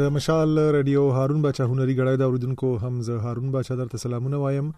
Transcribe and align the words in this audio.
د 0.00 0.04
مشال 0.16 0.50
رادیو 0.74 1.00
هارون 1.16 1.40
بچا 1.46 1.64
هنري 1.70 1.94
غړای 1.98 2.16
د 2.20 2.24
اوریدونکو 2.28 2.68
هم 2.84 2.94
زه 3.08 3.14
هارون 3.24 3.48
بچا 3.56 3.74
درته 3.80 3.98
سلامونه 4.04 4.36
وایم 4.42 4.68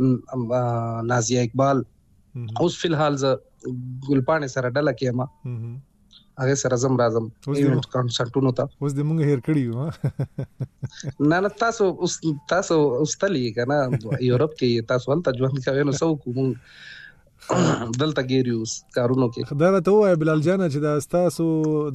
نازیه 0.00 1.44
اقبال 1.46 1.84
اوس 2.60 2.80
فل 2.82 2.94
حال 3.02 3.16
ز 3.22 3.34
ګلپانې 4.08 4.48
سره 4.54 4.68
ډله 4.76 4.92
کې 5.00 5.12
ما 5.20 5.26
هغه 6.42 6.56
سره 6.62 6.78
زم 6.82 6.98
راځم 7.00 7.28
ایونت 7.60 7.86
کانسرټونو 7.94 8.50
ته 8.58 8.86
اوس 8.86 8.96
د 8.98 9.06
مونږ 9.10 9.28
هیر 9.28 9.42
کړی 9.46 9.64
و 9.68 11.22
نه 11.32 11.40
نه 11.46 11.52
تاسو 11.62 11.86
اوس 12.06 12.16
تاسو 12.54 12.78
اوس 13.04 13.14
تلې 13.24 13.56
کنه 13.58 13.78
یورپ 14.28 14.58
کې 14.58 14.90
تاسو 14.92 15.12
ولته 15.12 15.36
ژوند 15.40 15.62
کوي 15.68 15.86
نو 15.90 15.94
سو 16.02 16.10
کوم 16.26 16.52
دلته 18.02 18.26
ګیریو 18.28 18.68
کارونو 18.98 19.30
کې 19.32 19.48
خدای 19.54 19.82
ته 19.88 19.96
وای 19.98 20.20
بلال 20.24 20.44
جان 20.50 20.64
چې 20.66 20.86
دا 20.86 21.10
تاسو 21.16 21.48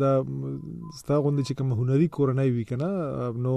دا 0.04 0.12
ستاسو 0.26 1.24
غوند 1.28 1.46
چې 1.46 1.62
کوم 1.62 1.76
هنري 1.82 2.10
کورنۍ 2.18 2.54
وي 2.58 2.68
کنه 2.74 2.92
نو 3.48 3.56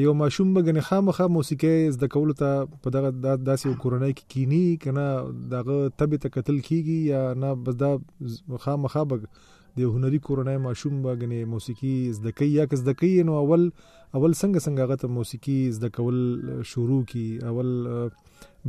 یو 0.00 0.12
ماشوم 0.18 0.52
بګنې 0.54 0.80
خامخا 0.86 1.24
موسیقي 1.32 1.70
زده 1.94 2.06
کول 2.12 2.30
ته 2.38 2.68
په 2.84 2.90
دغه 2.94 3.08
داسې 3.48 3.72
کورنۍ 3.82 4.12
کې 4.18 4.28
کینی 4.34 4.60
کنه 4.84 5.02
دغه 5.54 5.74
تبه 6.02 6.18
ته 6.22 6.28
قتل 6.36 6.60
کیږي 6.68 6.96
یا 7.12 7.34
نه 7.42 7.50
بس 7.66 7.76
دا 7.82 8.56
خامخا 8.64 9.02
بګ 9.10 9.28
د 9.80 9.90
هنري 9.96 10.20
کورنۍ 10.28 10.56
ماشوم 10.66 10.94
بګنې 11.06 11.40
موسیقي 11.56 11.94
زده 12.20 12.32
کوي 12.38 12.48
یا 12.54 12.64
که 12.70 12.78
زده 12.84 12.94
کوي 13.02 13.10
نو 13.30 13.34
اول 13.42 13.66
اول 14.20 14.38
څنګه 14.38 14.64
څنګه 14.66 14.82
هغه 14.84 14.96
ته 15.02 15.12
موسیقي 15.18 15.58
زده 15.78 15.90
کول 15.98 16.18
شروع 16.72 17.02
کی 17.12 17.26
اول 17.52 17.74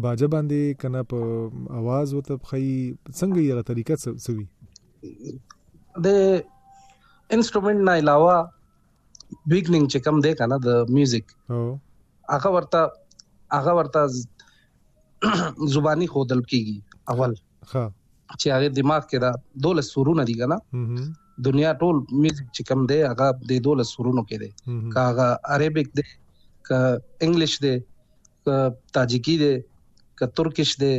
باجه 0.07 0.31
باندې 0.33 0.81
کنه 0.81 1.05
په 1.13 1.77
आवाज 1.83 2.17
وته 2.17 2.41
خي 2.51 2.63
څنګه 2.73 3.47
یې 3.47 3.71
طریقه 3.71 4.03
سوي 4.27 4.45
د 6.07 6.11
انسټرومنت 6.15 7.89
نه 7.91 7.97
علاوه 8.03 8.37
بیګنینګ 9.49 9.85
چې 9.93 9.99
کوم 10.05 10.17
دی 10.25 10.31
کنه 10.39 10.57
د 10.67 10.69
میوزیک 10.95 11.27
هغه 12.33 12.49
ورته 12.55 12.79
هغه 13.57 13.71
ورته 13.79 13.99
زبانی 15.75 16.07
خودل 16.13 16.41
کیږي 16.51 16.77
اول 17.11 17.31
ها 17.73 17.85
چې 18.41 18.47
هغه 18.55 18.67
دماغ 18.79 19.01
کې 19.09 19.17
دا 19.25 19.31
دوله 19.65 19.81
سورونه 19.91 20.23
دي 20.29 20.35
کنه 20.41 20.57
دنیا 21.47 21.71
ټول 21.81 21.95
میوزیک 22.25 22.47
چې 22.55 22.61
کوم 22.69 22.81
دی 22.91 22.99
هغه 23.09 23.27
د 23.51 23.63
دوله 23.69 23.83
سورونو 23.93 24.21
کې 24.29 24.37
دی 24.43 24.49
کاغه 24.97 25.27
عربیک 25.55 25.87
دی 25.97 26.03
ک 26.09 26.69
انګلیش 27.25 27.53
دی 27.65 27.73
ک 28.45 28.91
تاجیکی 28.97 29.35
دی 29.43 29.53
ک 30.19 30.35
ترکیش 30.39 30.71
دی 30.83 30.93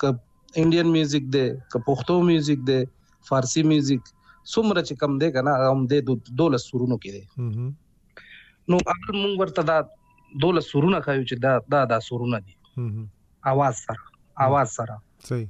ک 0.00 0.12
انډین 0.58 0.88
میوزیک 0.96 1.24
دی 1.34 1.44
ک 1.72 1.84
پښتو 1.88 2.14
میوزیک 2.32 2.60
دی 2.70 2.78
فارسی 3.28 3.62
میوزیک 3.72 4.02
څومره 4.52 4.80
چې 4.88 4.94
کم 5.00 5.16
دی 5.22 5.28
کنه 5.36 5.52
هم 5.70 5.80
د 5.90 5.94
12 6.42 6.66
سورونو 6.68 6.96
کې 7.02 7.10
دی 7.14 7.24
نو 8.70 8.76
اول 8.92 9.14
مونږ 9.22 9.34
ورته 9.40 9.62
دا 9.70 9.78
12 10.44 10.70
سورونه 10.70 10.98
خایو 11.06 11.26
چې 11.28 11.34
دا 11.44 11.52
دا 11.74 11.80
دا 11.92 11.98
سورونه 12.08 12.38
دي 12.46 12.54
اواز 13.52 13.74
سره 13.86 14.04
اواز 14.46 14.68
سره 14.78 14.96
صحیح 15.28 15.48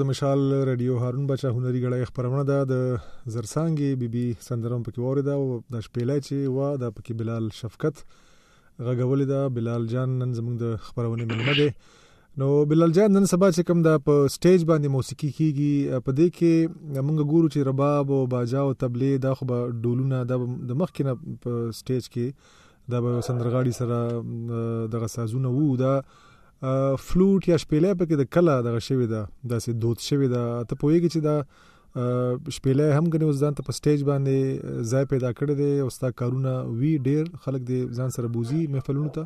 د 0.00 0.04
مشال 0.08 0.40
رادیو 0.66 0.94
هارون 1.00 1.24
بچا 1.30 1.48
هنري 1.54 1.80
غړې 1.80 2.10
خبرونه 2.10 2.42
ده 2.50 2.66
د 2.68 3.32
زرسانګي 3.32 3.88
بيبي 4.02 4.22
سندرم 4.44 4.84
پکې 4.84 5.08
وریدا 5.08 5.34
او 5.40 5.48
د 5.74 5.82
شپېلې 5.86 6.16
چې 6.26 6.52
وا 6.58 6.68
د 6.82 6.94
پکې 6.98 7.16
بلال 7.22 7.48
شفقت 7.56 8.00
غغولې 8.86 9.28
دا 9.32 9.40
بلال 9.56 9.84
جان 9.94 10.14
نن 10.22 10.32
زموږ 10.38 10.56
د 10.62 10.80
خبرونه 10.86 11.26
ملمه 11.32 11.56
ده 11.58 12.38
نو 12.42 12.48
بلال 12.72 12.94
جان 13.00 13.14
نن 13.18 13.28
سبا 13.34 13.50
چې 13.56 13.68
کوم 13.72 13.84
دا 13.88 13.94
په 14.08 14.32
سټیج 14.36 14.64
باندې 14.72 14.96
موسیقي 14.96 15.30
کیږي 15.40 16.00
په 16.08 16.16
دې 16.22 16.38
کې 16.40 17.04
موږ 17.10 17.28
ګورو 17.34 17.52
چې 17.54 17.68
رباب 17.70 18.14
او 18.20 18.22
باجا 18.36 18.64
او 18.70 18.72
تبلې 18.72 19.24
دا 19.26 19.34
خو 19.42 19.50
به 19.52 19.68
ډولونه 19.84 20.22
د 20.32 20.80
مخ 20.84 20.96
کې 20.96 21.44
په 21.44 21.76
سټیج 21.82 22.10
کې 22.16 22.90
دا 22.94 23.04
به 23.06 23.28
سندرغاړي 23.30 23.78
سره 23.82 24.90
دغه 24.98 25.12
سازونه 25.18 25.54
وو 25.58 25.70
دا 25.84 25.94
فلوټ 26.62 27.46
یا 27.50 27.56
شپېلې 27.62 27.90
په 27.98 28.06
کې 28.08 28.16
د 28.22 28.30
کله 28.36 28.54
دغه 28.68 28.80
شوی 28.86 29.06
دا 29.12 29.20
داسې 29.52 29.76
دوت 29.84 30.02
شوی 30.06 30.26
دا 30.32 30.42
ته 30.70 30.80
پوهیږي 30.84 31.12
چې 31.12 31.20
دا 31.28 32.48
شپېلې 32.56 32.88
هم 32.98 33.06
غني 33.14 33.28
وزدان 33.28 33.56
ته 33.58 33.66
په 33.68 33.76
سټیج 33.78 34.02
باندې 34.08 34.82
ځای 34.94 35.06
پیدا 35.12 35.30
کړی 35.38 35.60
دی 35.60 35.70
او 35.84 35.88
ستا 35.94 36.10
کارونه 36.22 36.52
وی 36.82 36.90
ډیر 37.06 37.22
خلک 37.44 37.64
دې 37.70 37.80
ځان 38.00 38.12
سره 38.16 38.32
بوزي 38.34 38.60
محفلونو 38.74 39.12
ته 39.16 39.24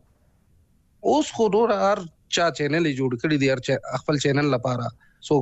اوس 1.12 1.34
خو 1.38 1.48
ډور 1.58 1.74
هر 1.84 2.06
چا 2.38 2.50
چینل 2.62 2.92
جوړ 2.92 3.20
کړی 3.20 3.42
دی 3.42 3.52
هر 3.54 4.00
خپل 4.04 4.22
چینل 4.26 4.52
لپاره 4.56 4.92
سو 5.30 5.40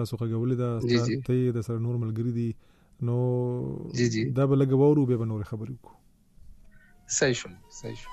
تاسو 0.00 0.22
خوګولې 0.24 0.60
ده 0.66 1.24
ته 1.32 1.58
د 1.62 1.68
سر 1.72 1.82
نور 1.86 2.02
ملګری 2.04 2.38
دي 2.42 2.50
نو 3.06 3.16
جی 3.98 4.06
جی 4.14 4.22
دا 4.36 4.42
به 4.48 4.54
لګ 4.60 4.70
وورو 4.80 5.02
به 5.18 5.26
نور 5.30 5.42
خبرې 5.50 5.76
کو 5.84 5.92
صحیح 7.18 7.36
شو 7.40 7.48
صحیح 7.80 7.96
شو 8.02 8.10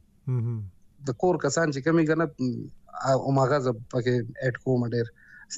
د 1.08 1.16
کور 1.22 1.34
کسان 1.44 1.70
چې 1.74 1.84
کمی 1.84 2.04
کنه 2.08 2.26
او 2.26 3.34
ماګه 3.36 3.60
ز 3.66 3.74
پکې 3.94 4.14
اټ 4.48 4.58
کوم 4.66 4.86
ډیر 4.96 5.10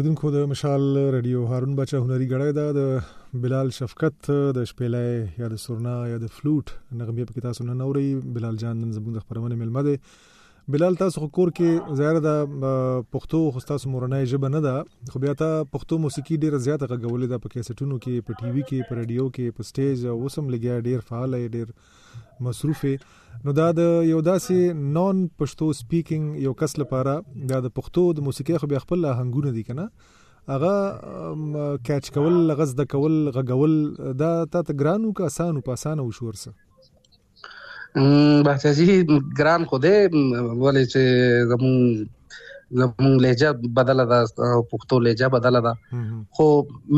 اوریدونکو 0.00 0.28
د 0.34 0.38
مشال 0.50 0.82
رادیو 1.14 1.40
هارون 1.48 1.74
بچا 1.78 1.98
هنري 2.02 2.28
غړی 2.28 2.52
دا 2.58 2.62
د 2.76 3.40
بلال 3.42 3.72
شفقت 3.78 4.28
د 4.28 4.68
شپېلې 4.70 5.02
یا 5.42 5.46
د 5.54 5.58
سورنا 5.64 5.96
یا 6.12 6.16
د 6.22 6.26
فلوټ 6.36 6.72
نغمه 7.00 7.26
په 7.30 7.36
کتاب 7.38 7.56
سنن 7.58 7.82
اوري 7.86 8.06
بلال 8.36 8.56
جان 8.62 8.80
نن 8.84 8.94
زبون 8.98 9.18
د 9.18 9.24
خبرونه 9.24 9.58
ملمده 9.62 9.94
بلال 10.72 10.96
تاسو 10.98 11.26
کور 11.36 11.50
کې 11.58 11.94
ظاهر 12.00 12.18
ده 12.24 12.72
پښتو 13.14 13.38
خو 13.54 13.62
تاسو 13.70 13.90
مورنۍ 13.94 14.26
ژبه 14.32 14.50
نه 14.54 14.58
ده 14.66 15.14
خو 15.14 15.22
بیا 15.24 15.32
ته 15.40 15.56
پښتو 15.76 15.98
موسیقي 16.04 16.36
ډیره 16.44 16.60
زیاته 16.66 16.98
غوولې 17.04 17.30
ده 17.32 17.40
په 17.46 17.52
کیسټونو 17.54 17.96
کې 18.04 18.26
په 18.28 18.42
ټي 18.42 18.50
وي 18.56 18.62
کې 18.68 18.86
په 18.90 18.98
رادیو 18.98 19.26
کې 19.38 19.56
په 19.56 19.66
سټیج 19.70 20.04
او 20.12 20.30
سم 20.36 20.52
لګیا 20.54 20.76
ډیر 20.86 21.02
فعال 21.08 21.36
ډیر 21.56 21.72
مصروفه 22.48 22.92
نو 23.48 23.56
دا 23.60 23.66
د 23.80 23.90
یو 24.10 24.22
داسې 24.28 24.86
نان 25.00 25.24
پښتو 25.42 25.70
سپیکینګ 25.80 26.46
یو 26.46 26.54
کس 26.62 26.78
لپاره 26.84 27.16
دا 27.54 27.60
د 27.68 27.74
پښتو 27.80 28.06
د 28.20 28.28
موسیقي 28.30 28.62
خو 28.64 28.72
بیا 28.76 28.84
خپل 28.88 29.10
هنګونه 29.12 29.54
دي 29.60 29.68
کنه 29.72 30.56
هغه 30.56 31.84
کیچ 31.90 32.12
کول 32.18 32.40
غز 32.62 32.76
د 32.82 32.90
کول 32.96 33.20
غغول 33.40 33.78
دا 34.24 34.32
تا 34.56 34.66
ته 34.66 34.82
ګرانو 34.82 35.14
که 35.20 35.32
آسانو 35.34 35.68
په 35.70 35.80
آسانه 35.80 36.08
وشورسه 36.10 36.58
بچاجي 37.96 38.88
ګران 39.38 39.62
خو 39.70 39.78
دې 39.84 39.96
ولې 40.64 40.82
چې 40.92 41.02
زمون 41.52 41.80
زمون 42.80 43.14
لهجه 43.24 43.50
بدله 43.78 44.04
ده 44.12 44.50
او 44.56 44.60
پښتو 44.74 44.98
لهجه 45.06 45.30
بدله 45.36 45.62
ده 45.66 45.72
خو 46.38 46.46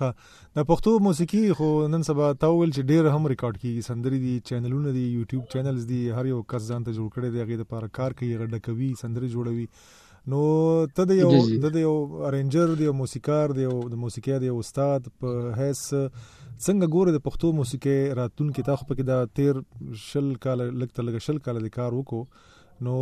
ها 0.02 0.12
د 0.58 0.64
پښتو 0.68 0.92
موسیقي 1.02 1.40
خو 1.56 1.66
نن 1.90 2.02
سبا 2.06 2.28
تا 2.44 2.48
ویل 2.52 2.70
چې 2.76 2.82
ډیر 2.92 3.08
هم 3.16 3.26
ریکارډ 3.32 3.58
کیږي 3.64 3.82
سندري 3.88 4.16
دي 4.22 4.32
چینلونه 4.48 4.94
دي 4.96 5.02
یوټیوب 5.02 5.44
چینلز 5.52 5.84
دي 5.90 5.98
هر 6.16 6.28
یو 6.30 6.38
کس 6.52 6.64
ځان 6.70 6.86
ته 6.88 6.94
جوړ 6.96 7.12
کړي 7.14 7.28
دی 7.34 7.42
هغه 7.42 7.58
د 7.60 7.68
پاره 7.74 7.90
کار 7.98 8.16
کوي 8.20 8.30
غډه 8.40 8.58
کوي 8.66 8.88
سندري 9.02 9.28
جوړوي 9.34 9.68
نو 10.34 10.40
ته 10.96 11.06
د 11.12 11.20
یو 11.20 11.30
د 11.66 11.78
یو 11.84 11.94
ارنجر 12.30 12.74
دی 12.80 12.88
یو 12.88 12.96
موسیقار 13.04 13.54
دی 13.60 13.66
یو 13.68 13.76
د 13.94 14.02
موسیقي 14.06 14.38
دی 14.46 14.50
استاد 14.56 15.10
په 15.22 15.40
هیڅ 15.60 15.80
څنګه 15.80 16.94
ګوره 16.94 17.14
د 17.18 17.24
پښتو 17.28 17.54
موسیقي 17.62 17.98
راتون 18.22 18.50
کې 18.54 18.70
تا 18.70 18.74
خو 18.80 18.90
پکې 18.92 19.10
دا 19.12 19.34
تیر 19.40 19.98
شل 20.08 20.34
کال 20.46 20.64
لګته 20.64 21.10
لګ 21.10 21.28
شل 21.28 21.44
کال 21.48 21.64
د 21.68 21.74
کار 21.80 21.98
وکړو 22.00 22.58
نو 22.86 22.96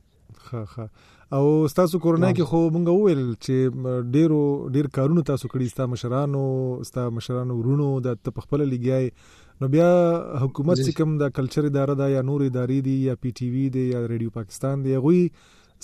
ها 0.52 0.68
ها 0.78 0.92
او 1.38 1.44
تاسو 1.82 2.00
کورونه 2.04 2.34
کې 2.38 2.54
خو 2.54 2.62
مونږ 2.78 2.96
وویل 2.96 3.28
چې 3.34 4.08
ډیرو 4.20 4.44
ډیر 4.78 4.92
کارونه 5.00 5.28
تاسو 5.34 5.50
کړی 5.54 5.74
ستاسو 5.78 5.94
مشرانو 5.98 6.46
ستاسو 6.92 7.18
مشرانو 7.22 7.60
ورونو 7.62 7.90
د 8.08 8.40
خپل 8.46 8.72
لګیای 8.72 9.46
نو 9.62 9.68
بیا 9.72 9.88
حکومت 10.42 10.78
چې 10.82 10.92
کوم 10.98 11.16
د 11.22 11.32
کلچر 11.38 11.66
اداره 11.70 11.96
ده 12.02 12.06
یا 12.12 12.20
نور 12.28 12.44
ادارې 12.44 12.84
دي 12.86 12.92
یا 13.10 13.16
پی 13.26 13.32
ټی 13.40 13.48
وی 13.56 13.64
دي 13.78 13.82
یا 13.88 14.04
ریډیو 14.12 14.30
پاکستان 14.36 14.84
دی 14.86 14.94
غوي 15.06 15.20